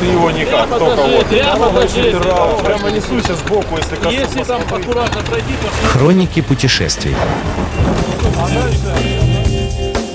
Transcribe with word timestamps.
Ты 0.00 0.06
его 0.06 0.30
никак, 0.30 0.68
только 0.68 1.02
вот. 1.02 1.26
прямо 1.26 1.68
покажи. 1.70 2.18
Прямо, 2.18 2.58
прямо 2.58 2.90
несуйся 2.90 3.34
сбоку, 3.36 3.76
если 3.76 3.96
коснусь. 3.96 4.14
Если 4.14 4.42
там 4.44 4.62
аккуратно 4.62 5.22
пройти, 5.22 5.52
то 5.60 5.88
Хроники 5.88 6.40
путешествий. 6.40 7.14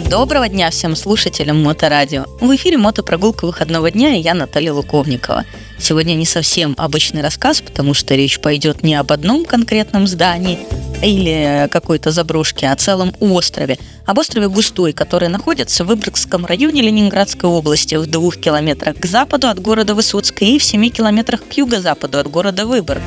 Доброго 0.10 0.50
дня 0.50 0.70
всем 0.72 0.96
слушателям 0.96 1.64
Моторадио. 1.64 2.26
В 2.40 2.54
эфире 2.56 2.78
мотопрогулка 2.78 3.46
выходного 3.46 3.92
дня 3.92 4.16
и 4.16 4.20
я 4.20 4.34
Наталья 4.34 4.74
Луковникова. 4.74 5.46
Сегодня 5.80 6.16
не 6.16 6.26
совсем 6.26 6.76
обычный 6.78 7.22
рассказ, 7.22 7.62
потому 7.62 7.94
что 7.94 8.14
речь 8.16 8.40
пойдет 8.40 8.84
не 8.84 8.96
об 8.96 9.12
одном 9.12 9.46
конкретном 9.46 10.08
здании 10.08 10.60
или 11.02 11.68
какой-то 11.72 12.12
заброшке, 12.12 12.68
а 12.68 12.74
о 12.74 12.76
целом 12.76 13.14
острове. 13.20 13.78
Об 14.06 14.18
острове 14.18 14.48
Густой, 14.48 14.94
который 14.94 15.30
находится 15.30 15.84
в 15.84 15.88
Выборгском 15.88 16.46
районе 16.46 16.82
Ленинградской 16.82 17.50
области 17.50 17.96
в 17.96 18.06
двух 18.08 18.38
километрах 18.38 18.98
к 18.98 19.06
западу 19.06 19.48
от 19.48 19.60
города 19.60 19.96
Высоцка 19.96 20.46
и 20.46 20.60
в 20.60 20.64
семи 20.64 20.90
километрах 20.90 21.42
к 21.48 21.54
юго-западу 21.54 22.20
от 22.20 22.28
города 22.30 22.66
Выборг. 22.66 23.02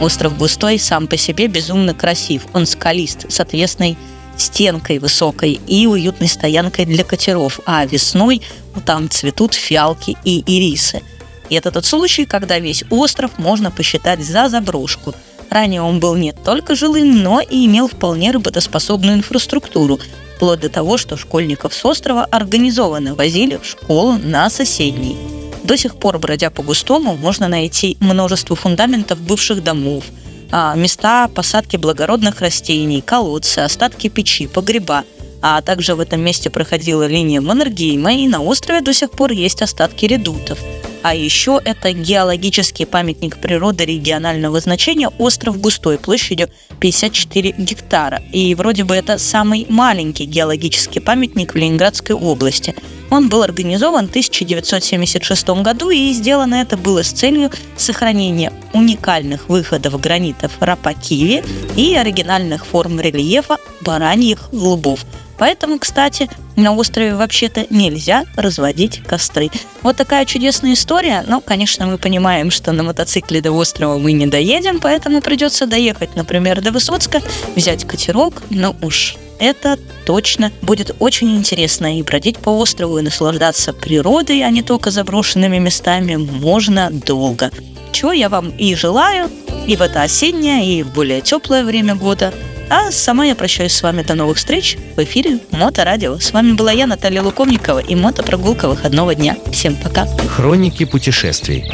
Остров 0.00 0.38
Густой 0.38 0.78
сам 0.78 1.06
по 1.06 1.16
себе 1.16 1.48
безумно 1.48 1.92
красив. 1.92 2.46
Он 2.52 2.66
скалист, 2.66 3.30
с 3.30 3.40
отвесной 3.40 3.96
стенкой 4.36 4.98
высокой 4.98 5.60
и 5.66 5.86
уютной 5.86 6.28
стоянкой 6.28 6.86
для 6.86 7.02
катеров, 7.04 7.60
а 7.66 7.84
весной 7.84 8.42
там 8.86 9.10
цветут 9.10 9.54
фиалки 9.54 10.16
и 10.24 10.42
ирисы. 10.46 11.02
И 11.48 11.54
это 11.56 11.70
тот 11.72 11.84
случай, 11.84 12.24
когда 12.24 12.58
весь 12.58 12.84
остров 12.90 13.32
можно 13.38 13.70
посчитать 13.70 14.24
за 14.24 14.48
заброшку. 14.48 15.14
Ранее 15.50 15.82
он 15.82 16.00
был 16.00 16.14
не 16.14 16.32
только 16.32 16.74
жилым, 16.74 17.22
но 17.22 17.40
и 17.40 17.66
имел 17.66 17.88
вполне 17.88 18.30
работоспособную 18.30 19.16
инфраструктуру, 19.16 19.98
вплоть 20.36 20.60
до 20.60 20.68
того, 20.68 20.98
что 20.98 21.16
школьников 21.16 21.74
с 21.74 21.84
острова 21.84 22.24
организованно 22.24 23.14
возили 23.14 23.56
в 23.56 23.66
школу 23.66 24.18
на 24.22 24.50
соседний. 24.50 25.16
До 25.64 25.76
сих 25.76 25.96
пор, 25.96 26.18
бродя 26.18 26.50
по 26.50 26.62
густому, 26.62 27.16
можно 27.16 27.48
найти 27.48 27.96
множество 28.00 28.56
фундаментов 28.56 29.20
бывших 29.20 29.62
домов, 29.62 30.04
а, 30.50 30.74
места 30.74 31.28
посадки 31.28 31.76
благородных 31.76 32.40
растений, 32.40 33.02
колодцы, 33.02 33.58
остатки 33.60 34.08
печи, 34.08 34.46
погреба. 34.46 35.04
А 35.40 35.60
также 35.60 35.94
в 35.94 36.00
этом 36.00 36.20
месте 36.20 36.50
проходила 36.50 37.06
линия 37.06 37.40
Маннергейма, 37.40 38.14
и 38.14 38.26
на 38.26 38.42
острове 38.42 38.80
до 38.80 38.92
сих 38.92 39.10
пор 39.10 39.32
есть 39.32 39.62
остатки 39.62 40.04
редутов. 40.06 40.58
А 41.02 41.14
еще 41.14 41.60
это 41.64 41.92
геологический 41.92 42.86
памятник 42.86 43.38
природы 43.38 43.84
регионального 43.84 44.60
значения 44.60 45.08
остров 45.18 45.60
Густой 45.60 45.98
площадью 45.98 46.48
54 46.80 47.54
гектара. 47.56 48.22
И 48.32 48.54
вроде 48.54 48.84
бы 48.84 48.94
это 48.94 49.18
самый 49.18 49.66
маленький 49.68 50.24
геологический 50.24 51.00
памятник 51.00 51.54
в 51.54 51.56
Ленинградской 51.56 52.16
области. 52.16 52.74
Он 53.10 53.28
был 53.28 53.42
организован 53.42 54.06
в 54.06 54.10
1976 54.10 55.48
году, 55.62 55.90
и 55.90 56.12
сделано 56.12 56.56
это 56.56 56.76
было 56.76 57.02
с 57.02 57.10
целью 57.10 57.50
сохранения 57.76 58.52
уникальных 58.72 59.48
выходов 59.48 59.98
гранитов 60.00 60.52
Рапакиви 60.60 61.42
и 61.76 61.94
оригинальных 61.94 62.66
форм 62.66 63.00
рельефа 63.00 63.56
бараньих 63.80 64.52
лбов. 64.52 65.04
Поэтому, 65.38 65.78
кстати, 65.78 66.28
на 66.56 66.74
острове 66.74 67.14
вообще-то 67.14 67.66
нельзя 67.70 68.24
разводить 68.36 69.02
костры. 69.04 69.50
Вот 69.82 69.96
такая 69.96 70.24
чудесная 70.24 70.74
история. 70.74 71.24
Но, 71.26 71.40
конечно, 71.40 71.86
мы 71.86 71.98
понимаем, 71.98 72.50
что 72.50 72.72
на 72.72 72.82
мотоцикле 72.82 73.40
до 73.40 73.52
острова 73.52 73.98
мы 73.98 74.12
не 74.12 74.26
доедем, 74.26 74.80
поэтому 74.80 75.20
придется 75.20 75.66
доехать, 75.66 76.16
например, 76.16 76.60
до 76.60 76.72
Высоцка, 76.72 77.20
взять 77.54 77.84
катерок, 77.84 78.42
но 78.50 78.76
уж 78.82 79.16
это 79.38 79.78
точно 80.04 80.52
будет 80.62 80.94
очень 80.98 81.36
интересно. 81.36 81.98
И 81.98 82.02
бродить 82.02 82.38
по 82.38 82.50
острову 82.50 82.98
и 82.98 83.02
наслаждаться 83.02 83.72
природой, 83.72 84.42
а 84.42 84.50
не 84.50 84.62
только 84.62 84.90
заброшенными 84.90 85.58
местами, 85.58 86.16
можно 86.16 86.90
долго. 86.90 87.50
Чего 87.92 88.12
я 88.12 88.28
вам 88.28 88.50
и 88.50 88.74
желаю, 88.74 89.30
и 89.66 89.76
в 89.76 89.82
это 89.82 90.02
осеннее, 90.02 90.66
и 90.66 90.82
в 90.82 90.92
более 90.92 91.20
теплое 91.20 91.64
время 91.64 91.94
года. 91.94 92.32
А 92.70 92.90
сама 92.90 93.24
я 93.24 93.34
прощаюсь 93.34 93.72
с 93.72 93.82
вами 93.82 94.02
до 94.02 94.14
новых 94.14 94.36
встреч 94.36 94.76
в 94.96 95.02
эфире 95.02 95.38
Моторадио. 95.52 96.18
С 96.18 96.32
вами 96.32 96.52
была 96.52 96.70
я, 96.70 96.86
Наталья 96.86 97.22
Лукомникова 97.22 97.78
и 97.78 97.94
мотопрогулка 97.94 98.68
выходного 98.68 99.14
дня. 99.14 99.36
Всем 99.50 99.74
пока. 99.76 100.06
Хроники 100.28 100.84
путешествий. 100.84 101.64